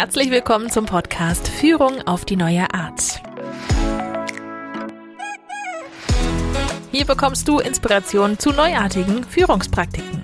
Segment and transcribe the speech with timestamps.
[0.00, 3.20] Herzlich willkommen zum Podcast Führung auf die neue Art.
[6.92, 10.22] Hier bekommst du Inspiration zu neuartigen Führungspraktiken.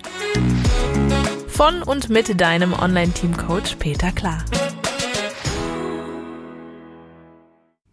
[1.49, 4.45] Von und mit deinem Online-Team-Coach Peter Klar.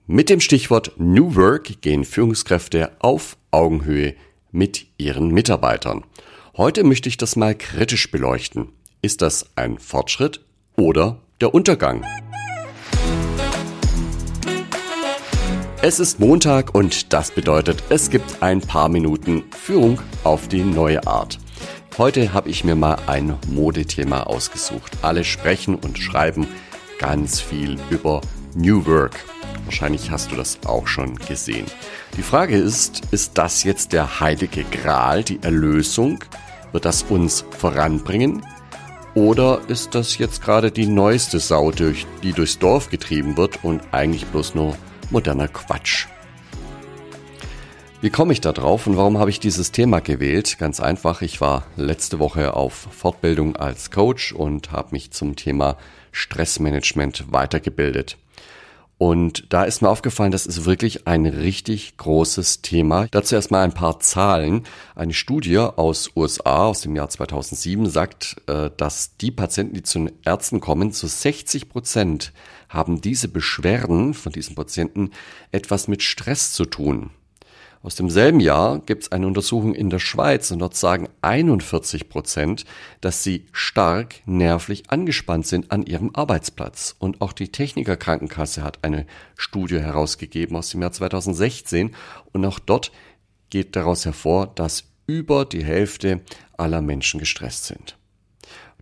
[0.05, 4.13] Mit dem Stichwort New Work gehen Führungskräfte auf Augenhöhe
[4.51, 6.03] mit ihren Mitarbeitern.
[6.55, 8.69] Heute möchte ich das mal kritisch beleuchten.
[9.01, 10.41] Ist das ein Fortschritt
[10.77, 12.03] oder der Untergang?
[15.81, 21.07] Es ist Montag und das bedeutet, es gibt ein paar Minuten Führung auf die neue
[21.07, 21.39] Art.
[21.97, 24.91] Heute habe ich mir mal ein Modethema ausgesucht.
[25.01, 26.47] Alle sprechen und schreiben
[26.99, 28.21] ganz viel über
[28.53, 29.19] New Work.
[29.65, 31.65] Wahrscheinlich hast du das auch schon gesehen.
[32.15, 36.19] Die Frage ist, ist das jetzt der heilige Gral, die Erlösung?
[36.71, 38.43] Wird das uns voranbringen?
[39.13, 43.81] Oder ist das jetzt gerade die neueste Sau, durch, die durchs Dorf getrieben wird und
[43.91, 44.77] eigentlich bloß nur
[45.09, 46.07] moderner Quatsch?
[47.99, 50.57] Wie komme ich da drauf und warum habe ich dieses Thema gewählt?
[50.57, 55.77] Ganz einfach, ich war letzte Woche auf Fortbildung als Coach und habe mich zum Thema
[56.13, 58.17] Stressmanagement weitergebildet.
[59.01, 63.07] Und da ist mir aufgefallen, das ist wirklich ein richtig großes Thema.
[63.09, 64.61] Dazu erstmal ein paar Zahlen.
[64.93, 69.97] Eine Studie aus USA aus dem Jahr 2007 sagt, äh, dass die Patienten, die zu
[69.97, 72.31] den Ärzten kommen, zu 60 Prozent
[72.69, 75.09] haben diese Beschwerden von diesen Patienten
[75.51, 77.09] etwas mit Stress zu tun.
[77.83, 82.65] Aus demselben Jahr gibt es eine Untersuchung in der Schweiz und dort sagen 41 Prozent,
[83.01, 86.95] dass sie stark nervlich angespannt sind an ihrem Arbeitsplatz.
[86.99, 91.95] Und auch die Techniker Krankenkasse hat eine Studie herausgegeben aus dem Jahr 2016
[92.31, 92.91] und auch dort
[93.49, 96.21] geht daraus hervor, dass über die Hälfte
[96.57, 97.97] aller Menschen gestresst sind.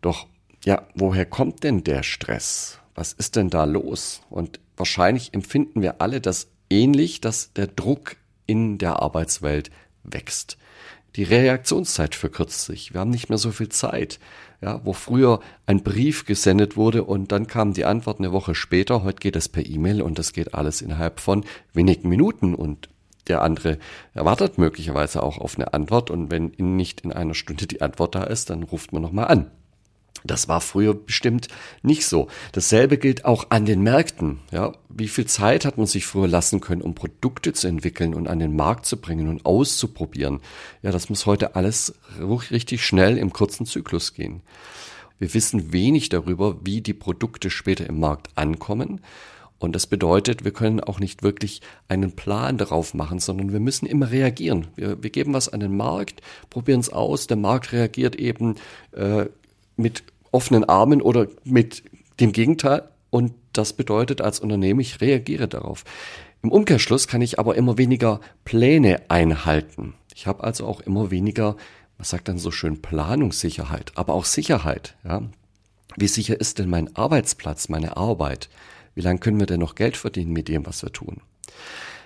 [0.02, 0.28] Doch
[0.66, 2.80] ja, woher kommt denn der Stress?
[2.96, 4.22] Was ist denn da los?
[4.30, 8.18] Und wahrscheinlich empfinden wir alle das ähnlich, dass der Druck
[8.50, 9.70] in der Arbeitswelt
[10.04, 10.58] wächst.
[11.16, 12.94] Die Reaktionszeit verkürzt sich.
[12.94, 14.20] Wir haben nicht mehr so viel Zeit.
[14.62, 19.04] Ja, wo früher ein Brief gesendet wurde und dann kam die Antwort eine Woche später.
[19.04, 22.90] Heute geht es per E-Mail und das geht alles innerhalb von wenigen Minuten und
[23.28, 23.78] der andere
[24.14, 28.24] erwartet möglicherweise auch auf eine Antwort und wenn nicht in einer Stunde die Antwort da
[28.24, 29.52] ist, dann ruft man nochmal an.
[30.24, 31.48] Das war früher bestimmt
[31.82, 32.28] nicht so.
[32.52, 34.40] Dasselbe gilt auch an den Märkten.
[34.52, 38.28] Ja, wie viel Zeit hat man sich früher lassen können, um Produkte zu entwickeln und
[38.28, 40.42] an den Markt zu bringen und auszuprobieren?
[40.82, 41.94] Ja, das muss heute alles
[42.52, 44.42] richtig schnell im kurzen Zyklus gehen.
[45.20, 49.02] Wir wissen wenig darüber, wie die Produkte später im Markt ankommen.
[49.60, 53.86] Und das bedeutet, wir können auch nicht wirklich einen Plan darauf machen, sondern wir müssen
[53.86, 54.68] immer reagieren.
[54.76, 58.56] Wir, wir geben was an den Markt, probieren es aus, der Markt reagiert eben
[58.94, 59.26] äh,
[59.80, 61.84] mit offenen Armen oder mit
[62.20, 62.90] dem Gegenteil.
[63.10, 65.84] Und das bedeutet als Unternehmen, ich reagiere darauf.
[66.44, 69.96] Im Umkehrschluss kann ich aber immer weniger Pläne einhalten.
[70.16, 71.56] Ich habe also auch immer weniger,
[71.98, 74.96] was sagt dann so schön, Planungssicherheit, aber auch Sicherheit.
[75.04, 75.24] Ja?
[75.98, 78.50] Wie sicher ist denn mein Arbeitsplatz, meine Arbeit?
[78.96, 81.22] Wie lange können wir denn noch Geld verdienen mit dem, was wir tun?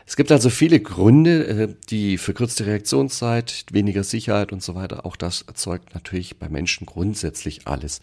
[0.05, 5.05] Es gibt also viele Gründe, äh, die verkürzte Reaktionszeit, weniger Sicherheit und so weiter.
[5.05, 8.01] Auch das erzeugt natürlich bei Menschen grundsätzlich alles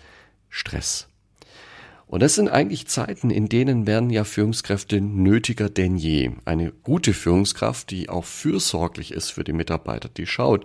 [0.48, 1.08] Stress.
[2.10, 6.32] Und das sind eigentlich Zeiten, in denen werden ja Führungskräfte nötiger denn je.
[6.44, 10.64] Eine gute Führungskraft, die auch fürsorglich ist für die Mitarbeiter, die schaut,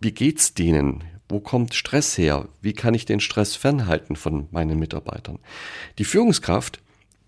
[0.00, 1.04] wie geht's denen?
[1.26, 2.48] Wo kommt Stress her?
[2.60, 5.38] Wie kann ich den Stress fernhalten von meinen Mitarbeitern?
[5.96, 6.80] Die Führungskraft,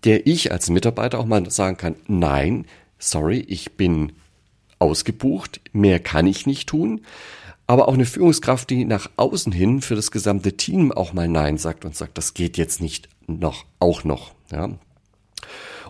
[0.03, 2.67] der ich als Mitarbeiter auch mal sagen kann, nein,
[3.01, 4.13] sorry, ich bin
[4.79, 7.01] ausgebucht, mehr kann ich nicht tun.
[7.67, 11.57] Aber auch eine Führungskraft, die nach außen hin für das gesamte Team auch mal Nein
[11.57, 14.69] sagt und sagt, das geht jetzt nicht noch, auch noch, ja.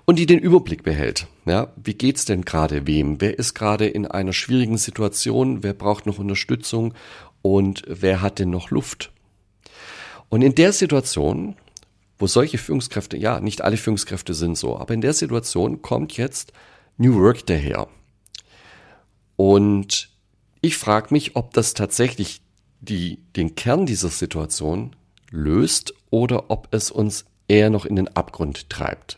[0.06, 1.28] Und die den Überblick behält.
[1.46, 3.22] Ja, wie geht's denn gerade wem?
[3.22, 5.64] Wer ist gerade in einer schwierigen Situation?
[5.64, 6.94] Wer braucht noch Unterstützung?
[7.42, 9.12] Und wer hat denn noch Luft?
[10.30, 11.56] Und in der Situation,
[12.19, 16.52] wo solche Führungskräfte, ja, nicht alle Führungskräfte sind so, aber in der Situation kommt jetzt
[16.98, 17.88] New Work daher.
[19.36, 20.10] Und
[20.62, 22.42] ich frage mich, ob das tatsächlich
[22.82, 24.96] die, den Kern dieser Situation
[25.32, 29.18] löst oder ob es uns eher noch in den Abgrund treibt.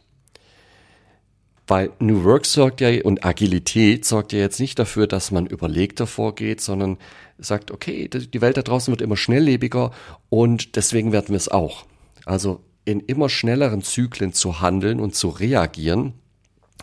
[1.68, 6.08] Weil New Work sorgt ja und Agilität sorgt ja jetzt nicht dafür, dass man überlegter
[6.08, 6.98] vorgeht, sondern
[7.38, 9.92] sagt, okay, die Welt da draußen wird immer schnelllebiger
[10.30, 11.86] und deswegen werden wir es auch.
[12.26, 16.14] Also in immer schnelleren Zyklen zu handeln und zu reagieren,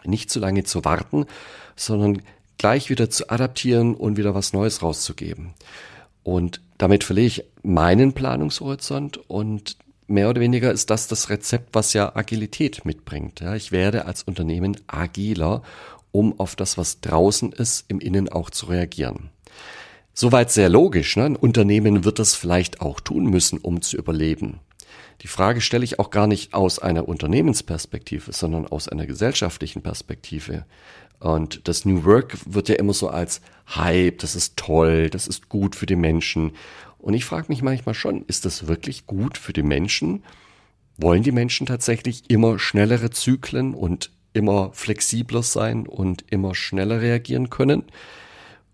[0.05, 1.27] nicht zu lange zu warten,
[1.77, 2.23] sondern
[2.59, 5.55] gleich wieder zu adaptieren und wieder was Neues rauszugeben.
[6.23, 9.77] Und damit verliere ich meinen Planungshorizont und
[10.07, 13.41] mehr oder weniger ist das das Rezept, was ja Agilität mitbringt.
[13.41, 15.63] Ja, ich werde als Unternehmen agiler,
[16.13, 19.31] um auf das, was draußen ist, im Innen auch zu reagieren.
[20.13, 21.17] Soweit sehr logisch.
[21.17, 21.25] Ne?
[21.25, 24.59] Ein Unternehmen wird das vielleicht auch tun müssen, um zu überleben.
[25.23, 30.65] Die Frage stelle ich auch gar nicht aus einer Unternehmensperspektive, sondern aus einer gesellschaftlichen Perspektive.
[31.19, 33.43] Und das New Work wird ja immer so als
[33.75, 36.53] Hype, das ist toll, das ist gut für die Menschen.
[36.99, 40.25] Und ich frage mich manchmal schon, ist das wirklich gut für die Menschen?
[40.97, 47.51] Wollen die Menschen tatsächlich immer schnellere Zyklen und immer flexibler sein und immer schneller reagieren
[47.51, 47.85] können?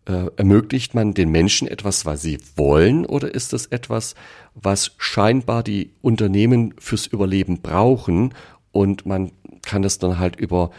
[0.06, 4.14] Äh, ermöglicht man den Menschen etwas, weil sie wollen, oder ist das etwas,
[4.54, 8.32] was scheinbar die Unternehmen fürs Überleben brauchen
[8.70, 9.32] und man
[9.62, 10.70] kann das dann halt über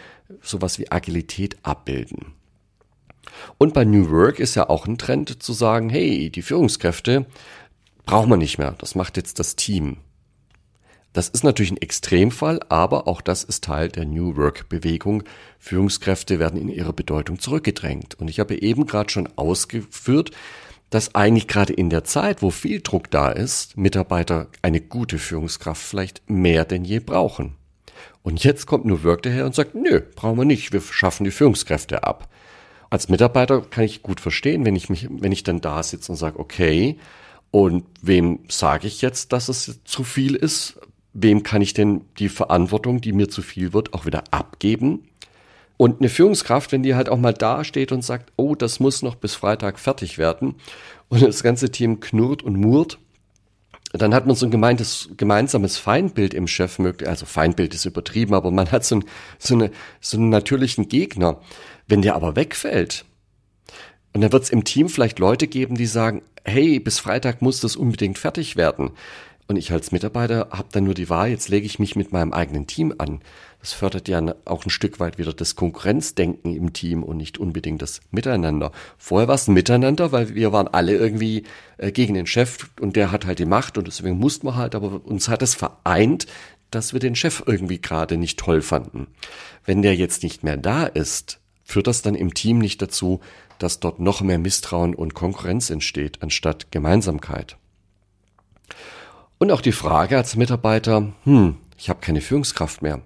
[0.42, 2.28] sowas wie Agilität abbilden?
[3.58, 7.26] Und bei New Work ist ja auch ein Trend zu sagen, hey, die Führungskräfte
[8.06, 9.98] brauchen wir nicht mehr, das macht jetzt das Team.
[11.18, 15.24] Das ist natürlich ein Extremfall, aber auch das ist Teil der New Work-Bewegung.
[15.58, 18.14] Führungskräfte werden in ihrer Bedeutung zurückgedrängt.
[18.20, 20.30] Und ich habe eben gerade schon ausgeführt,
[20.92, 25.82] dass eigentlich gerade in der Zeit, wo viel Druck da ist, Mitarbeiter eine gute Führungskraft
[25.82, 27.56] vielleicht mehr denn je brauchen.
[28.22, 31.32] Und jetzt kommt New Work daher und sagt, nö, brauchen wir nicht, wir schaffen die
[31.32, 32.30] Führungskräfte ab.
[32.92, 36.18] Als Mitarbeiter kann ich gut verstehen, wenn ich mich, wenn ich dann da sitze und
[36.20, 37.00] sage, okay,
[37.50, 40.80] und wem sage ich jetzt, dass es zu viel ist?
[41.20, 45.10] Wem kann ich denn die Verantwortung, die mir zu viel wird, auch wieder abgeben?
[45.76, 49.02] Und eine Führungskraft, wenn die halt auch mal da steht und sagt, oh, das muss
[49.02, 50.56] noch bis Freitag fertig werden
[51.10, 53.00] und das ganze Team knurrt und murrt,
[53.94, 57.08] dann hat man so ein gemeintes, gemeinsames Feindbild im Chef möglich.
[57.08, 59.06] Also Feindbild ist übertrieben, aber man hat so, ein,
[59.40, 59.72] so, eine,
[60.02, 61.40] so einen natürlichen Gegner.
[61.88, 63.06] Wenn der aber wegfällt,
[64.14, 67.60] und dann wird es im Team vielleicht Leute geben, die sagen, hey, bis Freitag muss
[67.62, 68.92] das unbedingt fertig werden.
[69.48, 72.34] Und ich als Mitarbeiter habe dann nur die Wahl, jetzt lege ich mich mit meinem
[72.34, 73.22] eigenen Team an.
[73.62, 77.82] Das fördert ja auch ein Stück weit wieder das Konkurrenzdenken im Team und nicht unbedingt
[77.82, 78.74] das Miteinander.
[78.98, 81.44] Vorher war es ein Miteinander, weil wir waren alle irgendwie
[81.78, 84.76] äh, gegen den Chef und der hat halt die Macht und deswegen mussten wir halt,
[84.76, 86.28] aber uns hat es vereint,
[86.70, 89.08] dass wir den Chef irgendwie gerade nicht toll fanden.
[89.66, 93.22] Wenn der jetzt nicht mehr da ist, führt das dann im Team nicht dazu,
[93.60, 97.58] dass dort noch mehr Misstrauen und Konkurrenz entsteht, anstatt Gemeinsamkeit.
[99.40, 103.02] Und auch die Frage als Mitarbeiter, hm, ich habe keine Führungskraft mehr.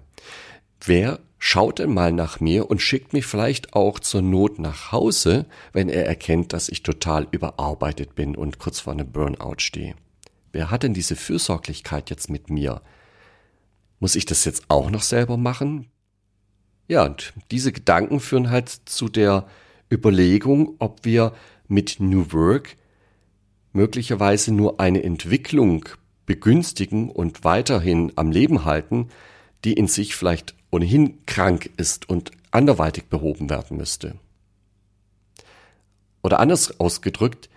[0.84, 5.46] Wer schaut denn mal nach mir und schickt mich vielleicht auch zur Not nach Hause,
[5.72, 9.94] wenn er erkennt, dass ich total überarbeitet bin und kurz vor einem Burnout stehe?
[10.52, 12.80] Wer hat denn diese Fürsorglichkeit jetzt mit mir?
[14.00, 15.90] Muss ich das jetzt auch noch selber machen?
[16.88, 19.46] Ja, und diese Gedanken führen halt zu der
[19.90, 21.34] Überlegung, ob wir
[21.68, 22.76] mit New Work
[23.72, 25.84] möglicherweise nur eine Entwicklung
[26.26, 29.08] begünstigen und weiterhin am Leben halten,
[29.64, 34.14] die in sich vielleicht ohnehin krank ist und anderweitig behoben werden müsste.
[36.22, 37.48] Oder anders ausgedrückt,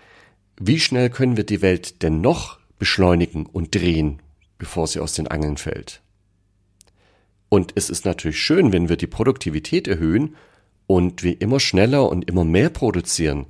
[0.59, 4.21] wie schnell können wir die Welt denn noch beschleunigen und drehen,
[4.57, 6.01] bevor sie aus den Angeln fällt?
[7.49, 10.35] Und es ist natürlich schön, wenn wir die Produktivität erhöhen
[10.87, 13.45] und wir immer schneller und immer mehr produzieren.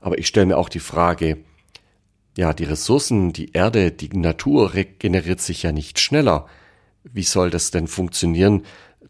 [0.00, 1.38] Aber ich stelle mir auch die Frage,
[2.36, 6.46] ja, die Ressourcen, die Erde, die Natur regeneriert sich ja nicht schneller.
[7.02, 8.62] Wie soll das denn funktionieren,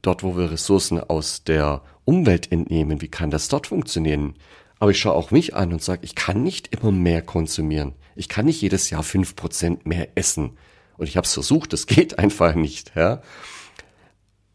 [0.03, 3.01] dort wo wir Ressourcen aus der Umwelt entnehmen?
[3.01, 4.35] Wie kann das dort funktionieren?
[4.79, 7.95] Aber ich schaue auch mich an und sage, ich kann nicht immer mehr konsumieren.
[8.17, 10.57] Ich kann nicht jedes Jahr fünf Prozent mehr essen.
[10.97, 12.93] Und ich habe es versucht, das geht einfach nicht.
[12.97, 13.23] Ja?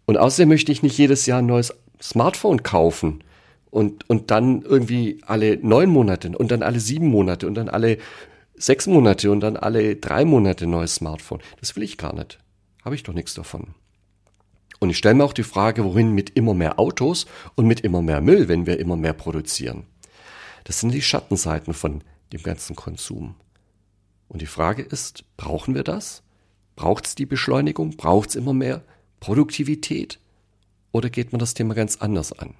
[0.05, 3.24] Und außerdem möchte ich nicht jedes Jahr ein neues Smartphone kaufen
[3.69, 7.98] und, und dann irgendwie alle neun Monate und dann alle sieben Monate und dann alle
[8.57, 11.41] sechs Monate und dann alle drei Monate neues Smartphone.
[11.59, 12.39] Das will ich gar nicht.
[12.83, 13.75] Habe ich doch nichts davon.
[14.79, 18.01] Und ich stelle mir auch die Frage, wohin mit immer mehr Autos und mit immer
[18.01, 19.85] mehr Müll, wenn wir immer mehr produzieren.
[20.65, 23.35] Das sind die Schattenseiten von dem ganzen Konsum.
[24.27, 26.24] Und die Frage ist, brauchen wir das?
[26.75, 27.95] Braucht es die Beschleunigung?
[27.95, 28.83] Braucht es immer mehr
[29.19, 30.19] Produktivität?
[30.91, 32.55] Oder geht man das Thema ganz anders an?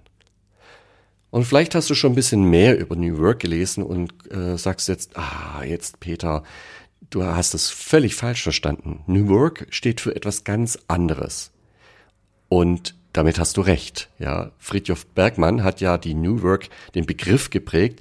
[1.36, 4.88] Und vielleicht hast du schon ein bisschen mehr über New Work gelesen und äh, sagst
[4.88, 6.44] jetzt, ah, jetzt Peter,
[7.10, 9.04] du hast es völlig falsch verstanden.
[9.06, 11.51] New Work steht für etwas ganz anderes.
[12.48, 14.08] Und damit hast du recht.
[14.18, 18.00] Ja, Friedhof Bergmann hat ja die New Work, den Begriff geprägt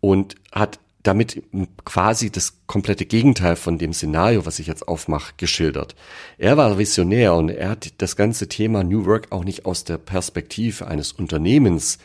[0.00, 1.42] und hat damit
[1.84, 5.94] quasi das komplette Gegenteil von dem Szenario, was ich jetzt aufmache, geschildert.
[6.38, 9.98] Er war Visionär und er hat das ganze Thema New Work auch nicht aus der
[9.98, 11.98] Perspektive eines Unternehmens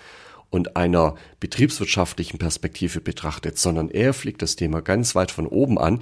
[0.50, 6.02] und einer betriebswirtschaftlichen Perspektive betrachtet, sondern er fliegt das Thema ganz weit von oben an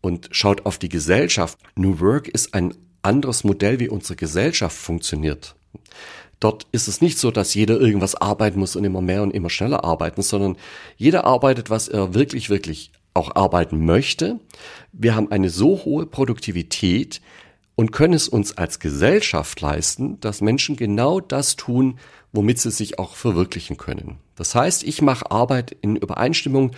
[0.00, 5.54] und schaut auf die Gesellschaft, New Work ist ein anderes Modell, wie unsere Gesellschaft funktioniert.
[6.40, 9.50] Dort ist es nicht so, dass jeder irgendwas arbeiten muss und immer mehr und immer
[9.50, 10.56] schneller arbeiten, sondern
[10.96, 14.40] jeder arbeitet, was er wirklich, wirklich auch arbeiten möchte.
[14.92, 17.20] Wir haben eine so hohe Produktivität
[17.74, 21.98] und können es uns als Gesellschaft leisten, dass Menschen genau das tun,
[22.32, 24.18] womit sie sich auch verwirklichen können.
[24.36, 26.72] Das heißt, ich mache Arbeit in Übereinstimmung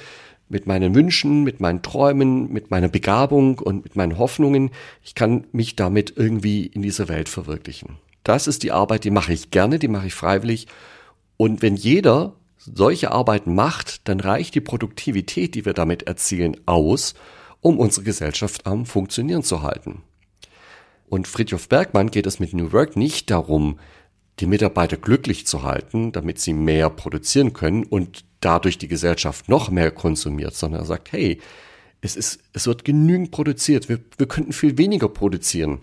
[0.49, 4.71] mit meinen Wünschen, mit meinen Träumen, mit meiner Begabung und mit meinen Hoffnungen.
[5.03, 7.97] Ich kann mich damit irgendwie in dieser Welt verwirklichen.
[8.23, 10.67] Das ist die Arbeit, die mache ich gerne, die mache ich freiwillig.
[11.37, 17.15] Und wenn jeder solche Arbeiten macht, dann reicht die Produktivität, die wir damit erzielen, aus,
[17.61, 20.03] um unsere Gesellschaft am Funktionieren zu halten.
[21.15, 23.79] Und Friedhof Bergmann geht es mit New Work nicht darum,
[24.41, 29.71] die Mitarbeiter glücklich zu halten, damit sie mehr produzieren können und dadurch die Gesellschaft noch
[29.71, 31.41] mehr konsumiert, sondern er sagt, hey,
[32.01, 35.83] es ist, es wird genügend produziert, wir, wir könnten viel weniger produzieren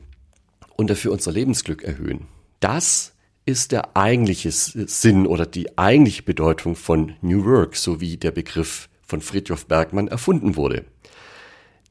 [0.75, 2.27] und dafür unser Lebensglück erhöhen.
[2.59, 3.13] Das
[3.45, 8.89] ist der eigentliche Sinn oder die eigentliche Bedeutung von New Work, so wie der Begriff
[9.07, 10.83] von Friedhof Bergmann erfunden wurde.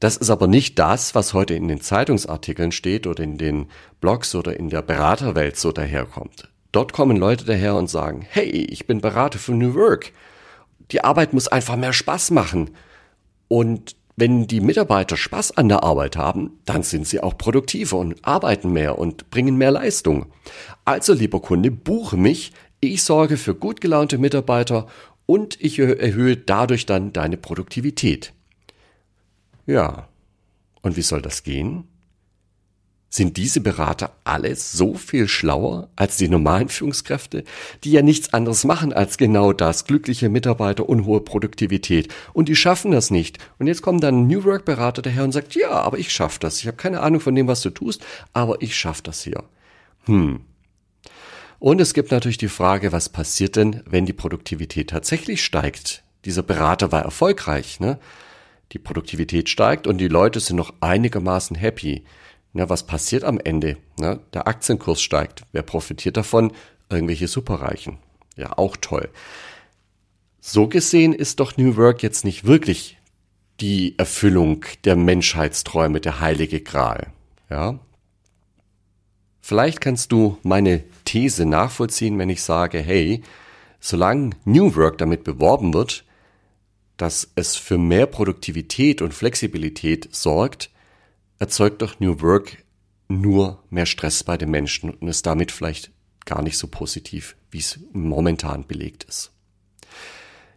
[0.01, 3.67] Das ist aber nicht das, was heute in den Zeitungsartikeln steht oder in den
[3.99, 6.49] Blogs oder in der Beraterwelt so daherkommt.
[6.71, 10.11] Dort kommen Leute daher und sagen, hey, ich bin Berater für New Work.
[10.91, 12.71] Die Arbeit muss einfach mehr Spaß machen.
[13.47, 18.25] Und wenn die Mitarbeiter Spaß an der Arbeit haben, dann sind sie auch produktiver und
[18.25, 20.25] arbeiten mehr und bringen mehr Leistung.
[20.83, 22.53] Also, lieber Kunde, buche mich.
[22.79, 24.87] Ich sorge für gut gelaunte Mitarbeiter
[25.27, 28.33] und ich erhöhe dadurch dann deine Produktivität.
[29.65, 30.07] Ja.
[30.81, 31.87] Und wie soll das gehen?
[33.13, 37.43] Sind diese Berater alle so viel schlauer als die normalen Führungskräfte,
[37.83, 42.07] die ja nichts anderes machen als genau das, glückliche Mitarbeiter und hohe Produktivität.
[42.31, 43.37] Und die schaffen das nicht.
[43.59, 46.39] Und jetzt kommt dann ein New Work Berater daher und sagt, ja, aber ich schaffe
[46.39, 46.59] das.
[46.59, 48.01] Ich habe keine Ahnung von dem, was du tust,
[48.31, 49.43] aber ich schaffe das hier.
[50.05, 50.39] Hm.
[51.59, 56.03] Und es gibt natürlich die Frage, was passiert denn, wenn die Produktivität tatsächlich steigt?
[56.25, 57.99] Dieser Berater war erfolgreich, ne?
[58.71, 62.03] Die Produktivität steigt und die Leute sind noch einigermaßen happy.
[62.53, 63.77] Na, was passiert am Ende?
[63.97, 65.43] Na, der Aktienkurs steigt.
[65.51, 66.53] Wer profitiert davon?
[66.89, 67.97] Irgendwelche Superreichen.
[68.35, 69.09] Ja, auch toll.
[70.39, 72.97] So gesehen ist doch New Work jetzt nicht wirklich
[73.59, 77.07] die Erfüllung der Menschheitsträume, der heilige Gral.
[77.49, 77.79] Ja?
[79.41, 83.21] Vielleicht kannst du meine These nachvollziehen, wenn ich sage, hey,
[83.79, 86.05] solange New Work damit beworben wird,
[87.01, 90.69] dass es für mehr Produktivität und Flexibilität sorgt,
[91.39, 92.63] erzeugt doch New Work
[93.07, 95.91] nur mehr Stress bei den Menschen und ist damit vielleicht
[96.25, 99.31] gar nicht so positiv, wie es momentan belegt ist.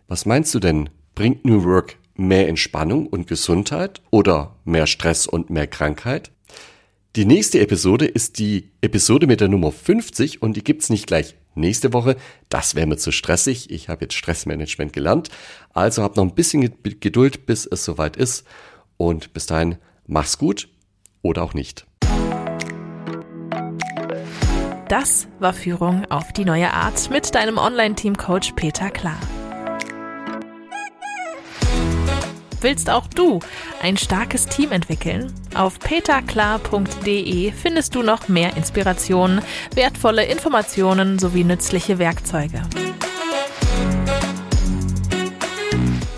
[0.07, 0.91] Was meinst du denn?
[1.15, 6.31] Bringt New Work mehr Entspannung und Gesundheit oder mehr Stress und mehr Krankheit?
[7.17, 11.37] Die nächste Episode ist die Episode mit der Nummer 50 und die gibt's nicht gleich
[11.55, 12.17] nächste Woche.
[12.49, 13.71] Das wäre mir zu stressig.
[13.71, 15.29] Ich habe jetzt Stressmanagement gelernt.
[15.73, 18.47] Also hab noch ein bisschen Geduld, bis es soweit ist.
[18.97, 20.69] Und bis dahin, mach's gut
[21.23, 21.87] oder auch nicht.
[24.89, 29.19] Das war Führung auf die neue Art mit deinem Online-Team-Coach Peter Klar.
[32.65, 33.41] Willst auch du
[33.83, 35.31] ein starkes Team entwickeln?
[35.55, 39.43] Auf peterklar.de findest du noch mehr Inspirationen,
[39.75, 42.63] wertvolle Informationen sowie nützliche Werkzeuge.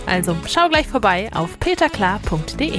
[0.06, 2.78] Also schau gleich vorbei auf peterklar.de.